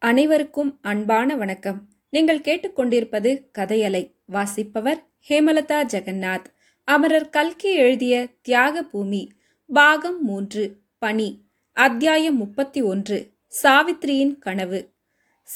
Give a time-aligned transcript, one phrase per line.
[0.00, 1.88] அனைவருக்கும் அன்பான வணக்கம்.
[2.10, 6.44] நீங்கள் கேட்டுக்கொண்டிருப்பது கதையலை வாசிப்பவர் ஹேமலதா ஜெகநாத்.
[6.84, 9.32] அமரர் கல்கி எழுதிய தியாக பூமி
[9.72, 13.30] பாகம் மூன்று பணி அத்தியாயம் முப்பத்தி ஒன்று
[13.62, 14.88] சாவித்திரியின் கனவு.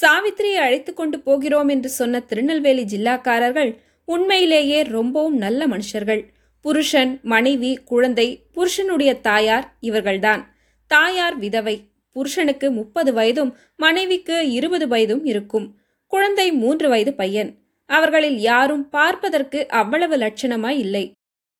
[0.01, 6.25] சாவித்திரியை அழைத்து கொண்டு போகிறோம் என்று சொன்ன திருநெல்வேலி ஜில்லாக்காரர்கள் உண்மையிலேயே ரொம்பவும் நல்ல மனுஷர்கள்.
[6.61, 10.45] புருஷன் மனைவி குழந்தை புருஷனுடைய தாயார் இவர்கள்தான்.
[10.87, 15.75] தாயார் விதவை புருஷனுக்கு முப்பது வயதும் மனைவிக்கு இருபது வயதும் இருக்கும்.
[16.07, 17.55] குழந்தை மூன்று வயது பையன்.
[17.87, 21.13] அவர்களில் யாரும் பார்ப்பதற்கு அவ்வளவு லட்சணமாய் இல்லை.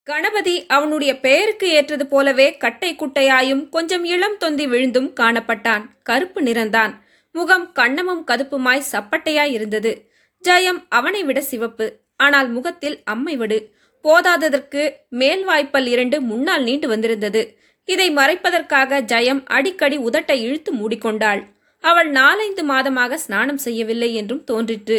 [0.03, 5.83] கணபதி அவனுடைய பெயருக்கு ஏற்றது போலவே கட்டை குட்டையாயும் கொஞ்சம் இளம் தொந்தி விழுந்தும் காணப்பட்டான்.
[6.03, 6.93] கருப்பு நிறந்தான்.
[7.31, 10.11] முகம் கண்ணமும் கதுப்புமாய் சப்பட்டையாய் இருந்தது.
[10.43, 11.99] ஜெயம் அவனை விட சிவப்பு.
[12.15, 13.71] ஆனால் முகத்தில் அம்மை விடு.
[14.03, 17.57] போதாததற்கு மேல் வாய்ப்பல் இரண்டு முன்னால் நீண்டு வந்திருந்தது.
[17.85, 21.41] இதை மறைப்பதற்காக ஜெயம் அடிக்கடி உதட்டை இழுத்து மூடிக்கொண்டாள்.
[21.83, 24.97] அவள் நாலைந்து மாதமாக ஸ்நானம் செய்யவில்லை என்றும் தோன்றிற்று.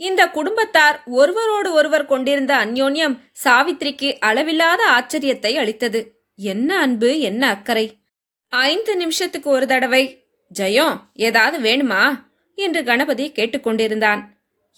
[0.00, 6.00] இந்த குடும்பத்தார் ஒருவரோடு ஒருவர் கொண்டிருந்த அந்யோன்யம் சாவித்திரிக்கு அளவில்லாத ஆச்சரியத்தை அளித்தது.
[6.34, 7.86] என்ன அன்பு என்ன அக்கறை.
[8.48, 10.24] ஐந்து நிமிஷத்துக்கு ஒரு தடவை
[10.58, 12.02] ஜெயம் ஏதாவது வேணுமா?
[12.58, 14.22] என்று கணபதி கேட்டுக்கொண்டிருந்தான்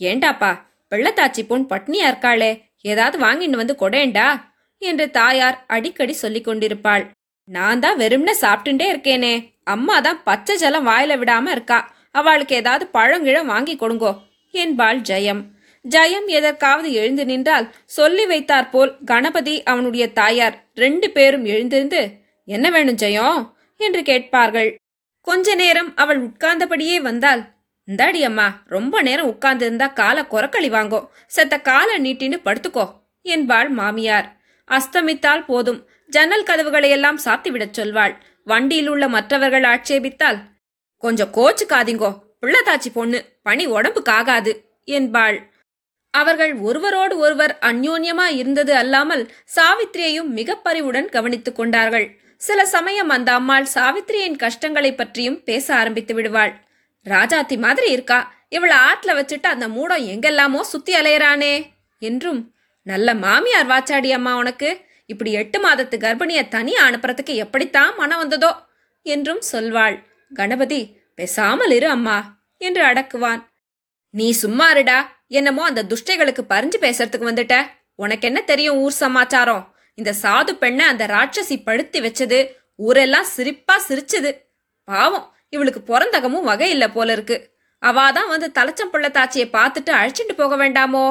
[0.01, 0.51] ஏண்டாப்பா
[0.91, 4.29] வெள்ளத்தாச்சி பொன் பட்னியா இருக்காளே ஏதாவது வாங்கின்னு வந்து கொடேண்டா
[4.83, 7.05] என்று தாயார் அடிக்கடி சொல்லிக் கொண்டிருப்பாள்.
[7.45, 9.53] நான் தான் வெறும்னு சாப்பிட்டுட்டே இருக்கேனே.
[9.65, 11.93] அம்மா தான் பச்சை ஜலம் வாயில விடாம இருக்கா.
[12.11, 14.19] அவளுக்கு ஏதாவது பழங்கிழம் வாங்கி கொடுங்கோ.
[14.51, 15.45] என்பாள் ஜெயம்.
[15.91, 22.11] ஜெயம் எதற்காவது எழுந்து நின்றால் சொல்லி வைத்தாற்போல் கணபதி அவனுடைய தாயார் ரெண்டு பேரும் எழுந்திருந்து
[22.45, 23.51] என்ன வேணும் ஜெயம்?
[23.77, 24.77] என்று கேட்பார்கள்.
[25.21, 27.43] கொஞ்ச நேரம் அவள் உட்கார்ந்தபடியே வந்தால்
[27.89, 31.09] இந்தாடி அம்மா ரொம்ப நேரம் உட்கார்ந்திருந்தா காலை குரக்களி வாங்கோ.
[31.27, 32.93] செத்த காலை நீட்டின்னு படுத்துக்கோ.
[33.23, 34.37] என்பாள் மாமியார்.
[34.71, 35.89] அஸ்தமித்தால் போதும்.
[36.13, 38.17] ஜன்னல் கதவுகளையெல்லாம் சாத்திவிடச் சொல்வாள்.
[38.45, 40.39] வண்டியில் உள்ள மற்றவர்கள் ஆட்சேபித்தால்
[40.99, 45.51] கொஞ்சம் கோச்சுக்காதீங்கோ பிள்ளதாச்சி பொண்ணு பணி உடம்புக்காகாது என்பாள்.
[46.11, 50.61] அவர்கள் ஒருவரோடு ஒருவர் அந்யோன்யமா இருந்தது அல்லாமல் சாவித்திரியையும் மிக
[51.11, 52.21] கவனித்துக் கொண்டார்கள்.
[52.37, 56.65] சில சமயம் அந்த அம்மாள் சாவித்திரியின் கஷ்டங்களைப் பற்றியும் பேச ஆரம்பித்து விடுவாள்.
[57.05, 58.35] ராஜாத்தி மாதிரி இருக்கா?
[58.51, 61.67] இவள ஆட்ல வச்சுட்டு அந்த மூடம் எங்கெல்லாமோ சுத்தி அலையறானே
[61.99, 64.91] என்றும் நல்ல மாமியார் வாச்சாடி அம்மா உனக்கு.
[65.13, 68.51] இப்படி எட்டு மாதத்து கர்ப்பிணியை தனியாக அனுப்புறதுக்கு எப்படித்தான் மனம் வந்ததோ
[69.07, 69.97] என்றும் சொல்வாள்.
[70.35, 70.81] கணபதி
[71.15, 72.19] பேசாமல் இரு அம்மா
[72.59, 73.43] என்று அடக்குவான்.
[74.11, 74.99] நீ சும்மா இருடா.
[75.29, 77.57] என்னமோ அந்த துஷ்டைகளுக்கு பறிஞ்சு பேசுறதுக்கு வந்துட்ட.
[77.95, 79.65] உனக்கு என்ன தெரியும் ஊர் சமாச்சாரம்?
[79.99, 82.41] இந்த சாது பெண்ணை அந்த ராட்சசி படுத்தி வச்சது.
[82.79, 84.31] ஊரெல்லாம் சிரிப்பா சிரிச்சது.
[84.89, 87.37] பாவம் இவளுக்கு பிறந்தகமும் வகை இல்லை போல இருக்கு.
[87.83, 91.07] அவாதான் வந்து தலைச்சம் தாச்சியை பார்த்துட்டு அழைச்சிட்டு போக வேண்டாமோ?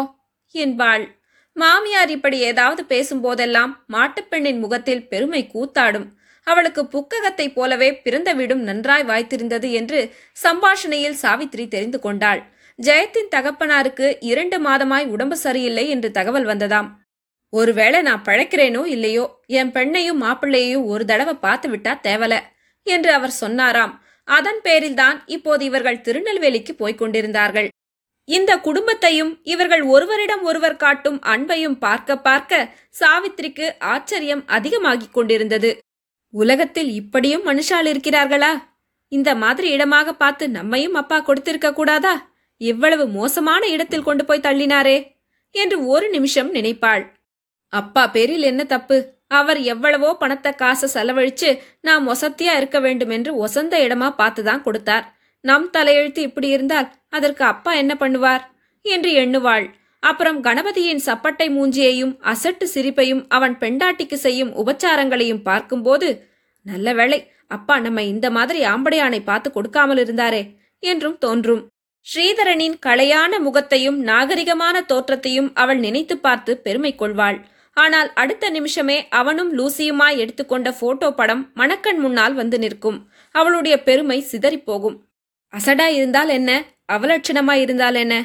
[0.55, 1.03] என்பாள்.
[1.55, 6.07] மாமியார் இப்படி ஏதாவது பேசும்போதெல்லாம் மாட்டுப்பெண்ணின் முகத்தில் பெருமை கூத்தாடும்.
[6.47, 9.99] அவளுக்கு புக்ககத்தை போலவே பிறந்த வீடும் நன்றாய் வாய்த்திருந்தது என்று
[10.43, 12.41] சம்பாஷணையில் சாவித்திரி தெரிந்து கொண்டாள்.
[12.79, 16.89] ஜெயத்தின் தகப்பனாருக்கு இரண்டு மாதமாய் உடம்பு சரியில்லை என்று தகவல் வந்ததாம்.
[17.53, 19.25] ஒருவேளை நான் பழைக்கிறேனோ இல்லையோ
[19.59, 22.33] என் பெண்ணையும் மாப்பிள்ளையையும் ஒரு தடவை பார்த்து விட்டா தேவல
[22.87, 23.93] என்று அவர் சொன்னாராம்.
[24.27, 27.69] அதன் பேரில்தான் இப்போது இவர்கள் திருநெல்வேலிக்கு போய்க் கொண்டிருந்தார்கள்.
[28.27, 35.71] இந்த குடும்பத்தையும் இவர்கள் ஒருவரிடம் ஒருவர் காட்டும் அன்பையும் பார்க்க பார்க்க சாவித்திரிக்கு ஆச்சரியம் அதிகமாகிக் கொண்டிருந்தது.
[36.33, 38.51] உலகத்தில் இப்படியும் மனுஷால் இருக்கிறார்களா?
[39.07, 42.13] இந்த மாதிரி இடமாக பார்த்து நம்மையும் அப்பா கொடுத்திருக்க கூடாதா?
[42.57, 44.97] இவ்வளவு மோசமான இடத்தில் கொண்டு போய் தள்ளினாரே
[45.51, 47.03] என்று ஒரு நிமிஷம் நினைப்பாள்.
[47.73, 48.97] அப்பா பேரில் என்ன தப்பு?
[49.27, 51.49] அவர் எவ்வளவோ பணத்தை காசை செலவழிச்சு
[51.81, 55.05] நாம் ஒசத்தியா இருக்க வேண்டும் என்று ஒசந்த இடமா பார்த்துதான் கொடுத்தார்.
[55.43, 58.43] நம் தலையெழுத்து இப்படி இருந்தால் அதற்கு அப்பா என்ன பண்ணுவார்?
[58.85, 59.65] என்று எண்ணுவாள்.
[60.03, 66.07] அப்புறம் கணபதியின் சப்பட்டை மூஞ்சியையும் அசட்டு சிரிப்பையும் அவன் பெண்டாட்டிக்கு செய்யும் உபச்சாரங்களையும் பார்க்கும்போது
[66.65, 70.41] நல்ல வேளை அப்பா நம்ம இந்த மாதிரி ஆம்படையானை பார்த்து கொடுக்காமல் இருந்தாரே
[70.83, 71.61] என்றும் தோன்றும்.
[72.05, 77.37] ஸ்ரீதரனின் களையான முகத்தையும் நாகரிகமான தோற்றத்தையும் அவள் நினைத்து பார்த்து பெருமை கொள்வாள்.
[77.77, 82.97] ஆனால் அடுத்த நிமிஷமே அவனும் லூசியுமாய் எடுத்துக்கொண்ட போட்டோ படம் மணக்கண் முன்னால் வந்து நிற்கும்.
[83.35, 84.97] அவளுடைய பெருமை சிதறிப்போகும்.
[85.53, 86.51] அசடா இருந்தால் என்ன?
[86.95, 88.15] அவலட்சணமாய் இருந்தால் என்ன?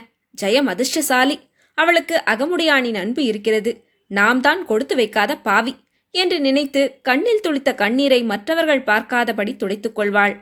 [0.42, 1.36] ஜெயம் அதிர்ஷ்டசாலி.
[1.78, 3.72] அவளுக்கு அகமுடையானின் அன்பு இருக்கிறது.
[4.10, 5.72] நாம் தான் கொடுத்து வைக்காத பாவி
[6.14, 10.34] என்று நினைத்து கண்ணில் துளித்த கண்ணீரை மற்றவர்கள் பார்க்காதபடி துடைத்துக் கொள்வாள்.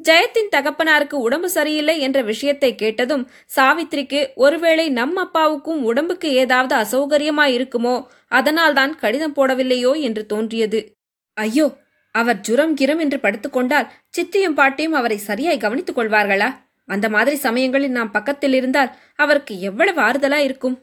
[0.00, 3.24] ஜெயத்தின் தகப்பனாருக்கு உடம்பு சரியில்லை என்ற விஷயத்தை கேட்டதும்
[3.56, 7.94] சாவித்திரிக்கு ஒருவேளை நம் அப்பாவுக்கும் உடம்புக்கு ஏதாவது அசௌகரியமா இருக்குமோ?
[8.28, 10.80] அதனால்தான் கடிதம் போடவில்லையோ என்று தோன்றியது.
[11.36, 11.66] ஐயோ
[12.14, 16.48] அவர் ஜுரம் கிரம் என்று படுத்துக்கொண்டால் சித்தியும் பாட்டியும் அவரை சரியாய் கவனித்துக் கொள்வார்களா?
[16.88, 20.76] அந்த மாதிரி சமயங்களில் நாம் பக்கத்தில் இருந்தால் அவருக்கு எவ்வளவு ஆறுதலா இருக்கும்?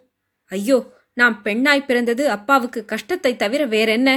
[0.51, 0.77] ஐயோ
[1.13, 4.09] நாம் பெண்ணாய் பிறந்தது அப்பாவுக்கு கஷ்டத்தை தவிர வேறென்ன?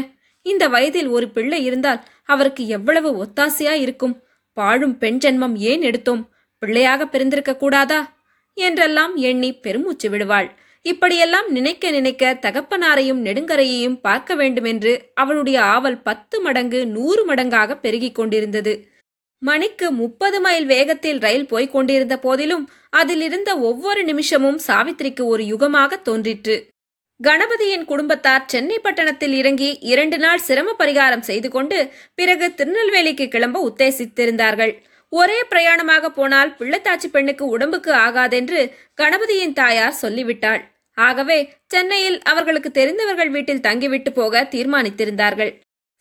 [0.43, 4.23] இந்த வயதில் ஒரு பிள்ளை இருந்தால் அவருக்கு எவ்வளவு ஒத்தாசையா இருக்கும்?
[4.53, 6.23] பாழும் பெண் ஜென்மம் ஏன் எடுத்தோம்?
[6.59, 8.19] பிள்ளையாக பிறந்திருக்க கூடாதா?
[8.55, 10.49] என்றெல்லாம் எண்ணி பெருமூச்சு விடுவாள்.
[10.83, 18.73] இப்படியெல்லாம் நினைக்க நினைக்க தகப்பனாரையும் நெடுங்கரையையும் பார்க்க வேண்டுமென்று அவளுடைய ஆவல் பத்து மடங்கு நூறு மடங்காக பெருகிக் கொண்டிருந்தது.
[19.43, 26.57] மணிக்கு முப்பது மைல் வேகத்தில் ரயில் போய்க் கொண்டிருந்த போதிலும் அதிலிருந்த ஒவ்வொரு நிமிஷமும் சாவித்திரிக்கு ஒரு யுகமாக தோன்றிற்று.
[27.21, 31.79] கணபதியின் குடும்பத்தார் சென்னை பட்டணத்தில் இறங்கி இரண்டு நாள் சிரம பரிகாரம் செய்து கொண்டு
[32.15, 34.73] பிறகு திருநெல்வேலிக்கு கிளம்ப உத்தேசித்திருந்தார்கள்.
[35.13, 38.61] ஒரே பிரயாணமாக போனால் பிள்ளைத்தாச்சி பெண்ணுக்கு உடம்புக்கு ஆகாதென்று
[39.03, 40.63] கணபதியின் தாயார் சொல்லிவிட்டாள்.
[40.99, 45.53] ஆகவே சென்னையில் அவர்களுக்கு தெரிந்தவர்கள் வீட்டில் தங்கிவிட்டு போக தீர்மானித்திருந்தார்கள்.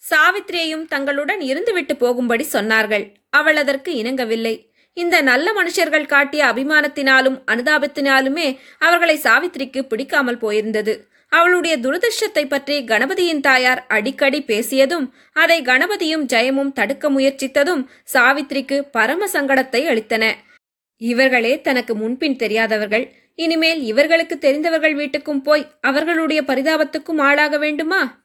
[0.04, 3.06] சாவித்திரியையும் தங்களுடன் இருந்துவிட்டு போகும்படி சொன்னார்கள்.
[3.30, 4.72] அவள் அதற்கு இணங்கவில்லை.
[4.94, 11.08] இந்த நல்ல மனுஷர்கள் காட்டிய அபிமானத்தினாலும் அனுதாபத்தினாலுமே அவர்களை சாவித்திரிக்கு பிடிக்காமல் போயிருந்தது.
[11.28, 19.82] அவளுடைய துரதிருஷ்டத்தை பற்றி கணபதியின் தாயார் அடிக்கடி பேசியதும் அதை கணபதியும் ஜெயமும் தடுக்க முயற்சித்ததும் சாவித்திரிக்கு பரம சங்கடத்தை
[19.88, 20.34] அளித்தன.
[20.98, 23.06] இவர்களே தனக்கு முன்பின் தெரியாதவர்கள்.
[23.36, 28.19] இனிமேல் இவர்களுக்கு தெரிந்தவர்கள் வீட்டுக்கும் போய் அவர்களுடைய பரிதாபத்துக்கும் ஆளாக வேண்டுமா?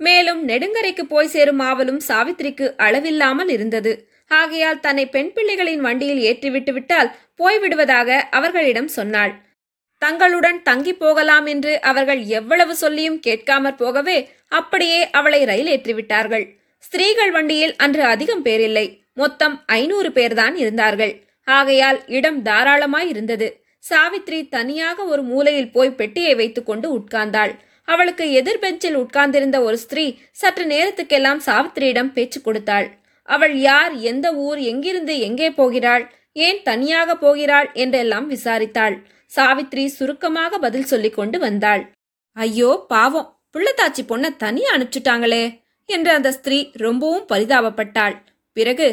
[0.00, 3.92] மேலும் நெடுங்கரைக்கு போய் சேரும் ஆவலும் சாவித்திரிக்கு அளவில்லாமல் இருந்தது.
[4.40, 9.32] ஆகையால் தன்னை பெண் பிள்ளைகளின் வண்டியில் ஏற்றிவிட்டு விட்டால் போய்விடுவதாக அவர்களிடம் சொன்னாள்.
[10.02, 14.18] தங்களுடன் தங்கி போகலாம் என்று அவர்கள் எவ்வளவு சொல்லியும் கேட்காமற் போகவே
[14.48, 16.44] அப்படியே அவளை ரயில் ஏற்றிவிட்டார்கள்
[16.84, 18.86] ஸ்திரீகள் வண்டியில் அன்று அதிகம் பேரில்லை.
[19.14, 21.12] மொத்தம் ஐநூறு பேர்தான் இருந்தார்கள்.
[21.48, 23.48] ஆகையால் இடம் தாராளமாய் இருந்தது.
[23.90, 27.52] சாவித்ரி தனியாக ஒரு மூலையில் போய் பெட்டியை வைத்துக்கொண்டு உட்கார்ந்தாள்.
[27.90, 32.86] அவளுக்கு எதிர் பெஞ்சில் உட்கார்ந்திருந்த ஒரு ஸ்திரீ சற்று நேரத்துக்கெல்லாம் சாவித்திரியிடம் பேச்சு கொடுத்தாள்.
[33.28, 36.04] அவள் யார் எந்த ஊர் எங்கிருந்து எங்கே போகிறாள்
[36.46, 38.96] ஏன் தனியாக போகிறாள் என்றெல்லாம் விசாரித்தாள்.
[39.32, 41.82] சாவித்ரி சுருக்கமாக பதில் சொல்லி கொண்டு வந்தாள்.
[42.36, 45.44] ஐயோ பாவம் புள்ளத்தாச்சி பொண்ண தனியா அனுப்பிச்சுட்டாங்களே
[45.88, 48.16] என்று அந்த ஸ்திரீ ரொம்பவும் பரிதாபப்பட்டாள்.
[48.56, 48.88] பிறகு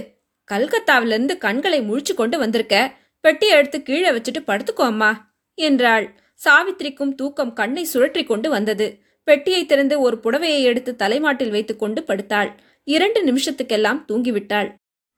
[0.50, 2.75] கல்கத்தாவிலிருந்து கண்களை முழிச்சு கொண்டு வந்திருக்க
[3.23, 5.11] பெட்டி எடுத்து கீழே வச்சுட்டு படுத்துக்கோ அம்மா
[5.57, 6.05] என்றாள்.
[6.45, 8.88] சாவித்திரிக்கும் தூக்கம் கண்ணை சுழற்றி கொண்டு வந்தது.
[9.24, 12.50] பெட்டியை திறந்து ஒரு புடவையை எடுத்து தலைமாட்டில் வைத்துக்கொண்டு படுத்தாள்.
[12.88, 14.69] இரண்டு நிமிஷத்துக்கெல்லாம் தூங்கிவிட்டாள்.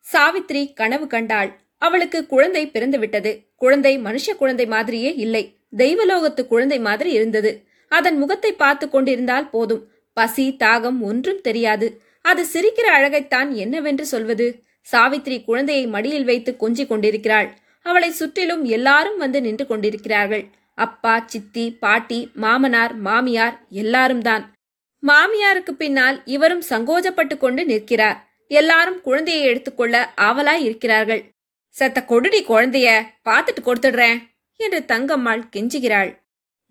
[0.06, 1.60] சாவித்ரி கனவு கண்டாள்.
[1.78, 5.44] அவளுக்கு குழந்தை பிறந்து விட்டது குழந்தை மனுஷ குழந்தை மாதிரியே இல்லை.
[5.78, 7.52] தெய்வலோகத்து குழந்தை மாதிரி இருந்தது.
[7.92, 9.84] அதன் முகத்தை பார்த்து கொண்டிருந்தால் போதும்.
[10.14, 12.02] பசி தாகம் ஒன்றும் தெரியாது.
[12.22, 14.48] அது சிரிக்கிற அழகைத்தான் என்னவென்று சொல்வது?
[14.92, 17.50] சாவித்ரி குழந்தையை மடியில் வைத்து கொஞ்சிக் கொண்டிருக்கிறாள்.
[17.86, 20.44] அவளை சுற்றிலும் எல்லாரும் வந்து நின்று கொண்டிருக்கிறார்கள்.
[20.86, 24.44] அப்பா சித்தி பாட்டி மாமனார் மாமியார் எல்லாரும் தான்
[25.04, 28.18] மாமியாருக்கு பின்னால் இவரும் சங்கோஜப்பட்டு கொண்டு நிற்கிறார்.
[28.52, 29.96] எல்லாரும் குழந்தையை எடுத்துக்கொள்ள
[30.28, 31.22] ஆவலாய் இருக்கிறார்கள்.
[31.76, 32.88] செத்த கொடுடி குழந்தைய
[33.28, 34.18] பார்த்துட்டு கொடுத்துடுறேன்
[34.60, 36.12] என்று தங்கம்மாள் கெஞ்சுகிறாள்.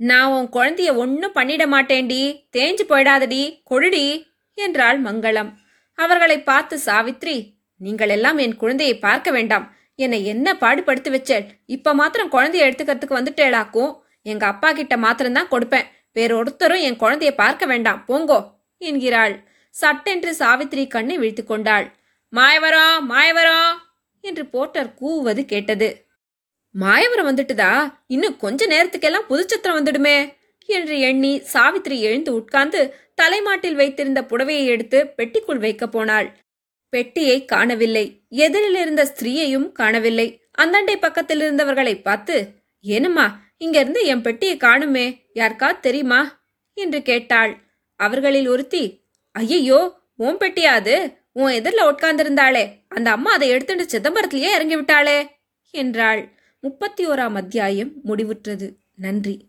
[0.01, 2.21] நான் உன் குழந்தைய ஒன்னும் பண்ணிட மாட்டேன்டி
[2.57, 4.05] தேஞ்சு போயிடாதடி கொழுடி
[4.59, 5.51] என்றாள் மங்களம்.
[5.99, 7.39] அவர்களை பார்த்து சாவித்ரி
[7.81, 9.67] நீங்கள் எல்லாம் என் குழந்தையை பார்க்க வேண்டாம்.
[9.99, 11.47] என்னை என்ன பாடுபடுத்து வச்சேள்?
[11.67, 13.93] இப்ப மாத்திரம் குழந்தைய எடுத்துக்கிறதுக்கு வந்துட்டேடாக்கும்
[14.23, 15.89] எங்க அப்பா கிட்ட மாத்திரம்தான் கொடுப்பேன்.
[16.13, 18.05] வேறொருத்தரும் என் குழந்தைய பார்க்க வேண்டாம்.
[18.09, 18.39] போங்கோ
[18.81, 19.35] என்கிறாள்.
[19.75, 21.87] சட்டென்று சாவித்ரி கண்ணை விழித்து கொண்டாள்.
[22.33, 23.73] மாயவரம் மாயவரம்
[24.25, 25.89] என்று போட்டர் கூவுவது கேட்டது.
[26.75, 27.73] மாயவரம் வந்துட்டுதா?
[28.07, 30.17] இன்னும் கொஞ்ச நேரத்துக்கெல்லாம் புதுச்சத்திரம் வந்துடுமே
[30.69, 32.81] என்று எண்ணி சாவித்ரி எழுந்து உட்கார்ந்து
[33.15, 36.29] தலைமாட்டில் வைத்திருந்த புடவையை எடுத்து பெட்டிக்குள் வைக்கப் போனாள்.
[36.89, 38.23] பெட்டியை காணவில்லை.
[38.29, 40.43] எதிரில் இருந்த ஸ்திரீயையும் காணவில்லை.
[40.59, 42.49] அந்தண்டை பக்கத்தில் இருந்தவர்களை பார்த்து
[42.85, 45.21] ஏனுமா இங்கிருந்து என் பெட்டியை காணுமே.
[45.35, 46.47] யாருக்கா தெரியுமா?
[46.75, 47.63] என்று கேட்டாள்.
[47.97, 51.17] அவர்களில் ஒருத்தி ஐயையோ உன் பெட்டியா அது?
[51.33, 52.69] உன் எதிரில் உட்கார்ந்திருந்தாளே.
[52.89, 55.27] அந்த அம்மா அதை எடுத்துட்டு சிதம்பரத்திலேயே இறங்கி விட்டாளே
[55.71, 56.33] என்றாள்.
[56.61, 58.75] முப்பத்தி ஓராம் அத்தியாயம் முடிவுற்றது.
[58.95, 59.48] நன்றி.